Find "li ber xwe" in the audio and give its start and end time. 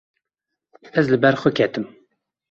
1.11-1.51